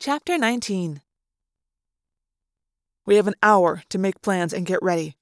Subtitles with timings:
[0.00, 1.02] Chapter 19
[3.04, 5.16] We have an hour to make plans and get ready,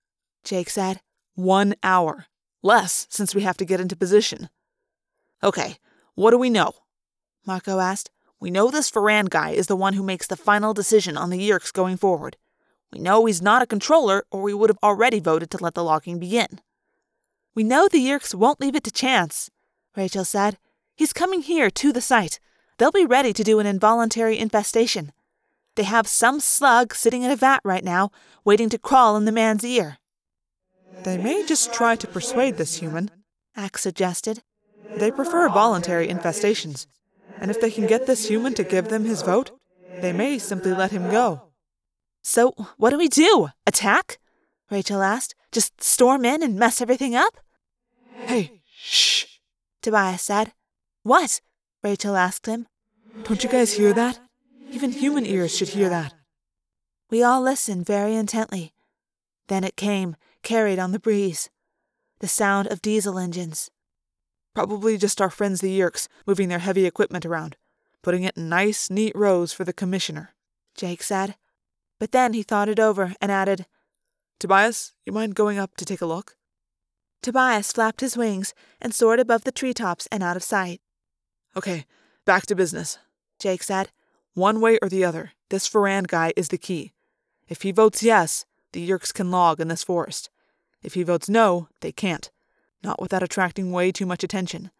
[0.44, 1.00] Jake said.
[1.34, 2.26] One hour.
[2.62, 4.50] Less, since we have to get into position.
[5.42, 5.78] Okay,
[6.14, 6.72] what do we know?
[7.46, 8.10] Marco asked.
[8.38, 11.40] We know this Ferrand guy is the one who makes the final decision on the
[11.40, 12.36] Yeerks going forward.
[12.92, 15.84] We know he's not a controller, or we would have already voted to let the
[15.84, 16.60] logging begin.
[17.54, 19.50] We know the Yeerks won't leave it to chance,
[19.96, 20.58] Rachel said.
[20.94, 22.40] He's coming here to the site.
[22.78, 25.12] They'll be ready to do an involuntary infestation.
[25.76, 28.10] They have some slug sitting in a vat right now,
[28.44, 29.98] waiting to crawl in the man's ear.
[31.04, 33.10] They may just try to persuade this human,
[33.54, 34.42] Ax suggested.
[34.96, 36.86] They prefer voluntary infestations,
[37.40, 39.50] and if they can get this human to give them his vote,
[40.00, 41.42] they may simply let him go.
[42.22, 43.48] So, what do we do?
[43.66, 44.18] Attack?
[44.70, 45.34] Rachel asked.
[45.52, 47.36] Just storm in and mess everything up?
[48.12, 49.24] Hey, shh,
[49.80, 50.52] Tobias said.
[51.02, 51.40] What?
[51.86, 52.66] Rachel asked him.
[53.22, 54.18] Don't you guys hear that?
[54.72, 56.12] Even human ears should hear that.
[57.10, 58.72] We all listened very intently.
[59.46, 61.48] Then it came, carried on the breeze.
[62.18, 63.70] The sound of diesel engines.
[64.52, 67.54] Probably just our friends the Yeerks moving their heavy equipment around,
[68.02, 70.34] putting it in nice, neat rows for the commissioner,
[70.74, 71.36] Jake said.
[72.00, 73.64] But then he thought it over and added,
[74.40, 76.34] Tobias, you mind going up to take a look?
[77.22, 80.80] Tobias flapped his wings and soared above the treetops and out of sight.
[81.56, 81.86] Okay,
[82.26, 82.98] back to business,
[83.40, 83.90] Jake said.
[84.34, 86.92] One way or the other, this Ferrand guy is the key.
[87.48, 90.28] If he votes yes, the Yeerks can log in this forest.
[90.82, 92.30] If he votes no, they can't.
[92.82, 94.70] Not without attracting way too much attention.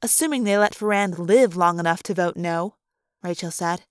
[0.00, 2.76] Assuming they let Ferrand live long enough to vote no,
[3.22, 3.82] Rachel said.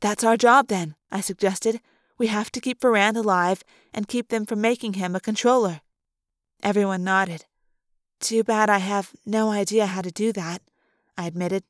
[0.00, 1.80] That's our job then, I suggested.
[2.16, 5.82] We have to keep Ferrand alive and keep them from making him a controller.
[6.62, 7.44] Everyone nodded.
[8.20, 10.62] Too bad I have no idea how to do that,
[11.18, 11.64] I admitted.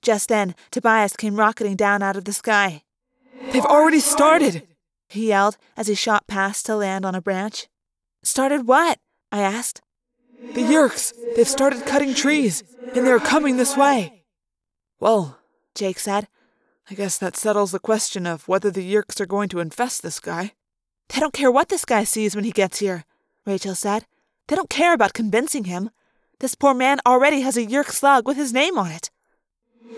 [0.00, 2.84] Just then, Tobias came rocketing down out of the sky.
[3.52, 4.66] They've already started!
[5.08, 7.66] He yelled as he shot past to land on a branch.
[8.22, 9.00] Started what?
[9.32, 9.82] I asked.
[10.54, 11.12] The Yeerks!
[11.34, 12.62] They've started cutting trees,
[12.94, 14.22] and they're coming this way.
[15.00, 15.38] Well,
[15.74, 16.28] Jake said,
[16.90, 20.20] I guess that settles the question of whether the Yeerks are going to infest this
[20.20, 20.52] guy.
[21.08, 23.04] They don't care what this guy sees when he gets here,
[23.44, 24.06] Rachel said.
[24.46, 25.90] They don't care about convincing him.
[26.40, 29.10] This poor man already has a Yeerk slug with his name on it.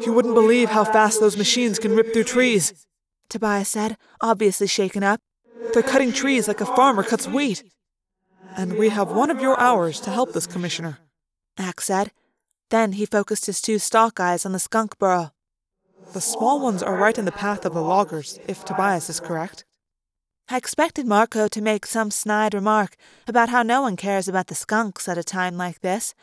[0.05, 2.87] You wouldn't believe how fast those machines can rip through trees,
[3.33, 5.19] Tobias said, obviously shaken up.
[5.73, 7.65] They're cutting trees like a farmer cuts wheat.
[8.57, 10.99] And we have one of your hours to help this commissioner,
[11.57, 12.13] Ax said.
[12.69, 15.33] Then he focused his two stalk eyes on the skunk burrow.
[16.13, 19.65] The small ones are right in the path of the loggers, if Tobias is correct.
[20.51, 24.55] I expected Marco to make some snide remark about how no one cares about the
[24.55, 26.15] skunks at a time like this.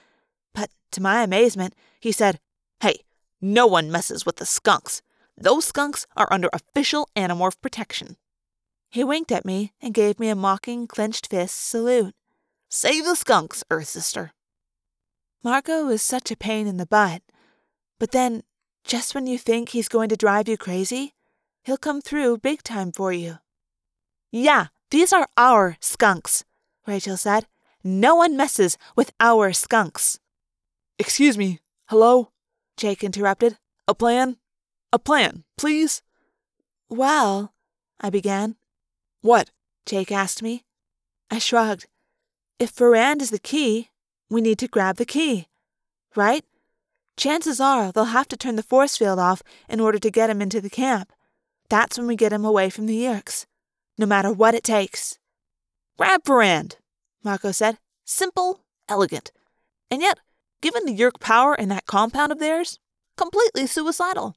[0.53, 2.39] But to my amazement, he said,
[2.81, 3.01] Hey,
[3.41, 5.01] no one messes with the skunks.
[5.37, 8.17] Those skunks are under official Animorph protection.
[8.89, 12.15] He winked at me and gave me a mocking, clenched fist salute.
[12.67, 14.31] Save the skunks, Earth Sister.
[15.43, 17.21] Marco is such a pain in the butt.
[17.99, 18.43] But then,
[18.83, 21.13] just when you think he's going to drive you crazy,
[21.63, 23.37] he'll come through big time for you.
[24.31, 26.43] Yeah, these are our skunks,
[26.85, 27.47] Rachel said.
[27.83, 30.19] No one messes with our skunks.
[30.99, 31.59] Excuse me.
[31.87, 32.31] Hello?
[32.75, 33.57] Jake interrupted.
[33.87, 34.35] A plan?
[34.91, 36.01] A plan, please?
[36.89, 37.53] Well,
[38.01, 38.57] I began.
[39.21, 39.49] What?
[39.85, 40.65] Jake asked me.
[41.31, 41.87] I shrugged.
[42.59, 43.91] If Ferrand is the key,
[44.29, 45.47] we need to grab the key.
[46.17, 46.43] Right?
[47.15, 50.41] Chances are they'll have to turn the force field off in order to get him
[50.41, 51.13] into the camp.
[51.69, 53.45] That's when we get him away from the Yeerks.
[53.97, 55.17] No matter what it takes.
[55.97, 56.75] Grab Ferrand,
[57.23, 57.77] Marco said.
[58.03, 59.31] Simple, elegant.
[59.89, 60.19] And yet,
[60.61, 62.79] given the Yeerk power in that compound of theirs,
[63.17, 64.35] completely suicidal.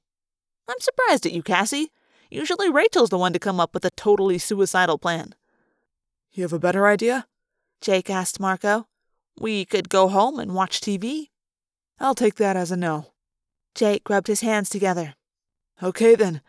[0.69, 1.91] I'm surprised at you, Cassie.
[2.31, 5.35] Usually Rachel's the one to come up with a totally suicidal plan.
[6.33, 7.27] You have a better idea?
[7.81, 8.87] Jake asked Marco.
[9.39, 11.29] We could go home and watch TV.
[12.01, 13.13] I'll take that as a no.
[13.75, 15.15] Jake rubbed his hands together.
[15.83, 16.41] Okay then.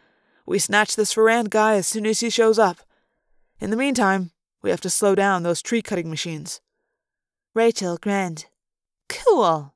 [0.46, 2.82] We snatch this Ferrand guy as soon as he shows up.
[3.60, 4.32] In the meantime,
[4.62, 6.62] we have to slow down those tree cutting machines.
[7.54, 8.46] Rachel grinned.
[9.10, 9.74] Cool.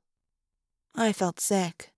[0.94, 1.92] I felt sick.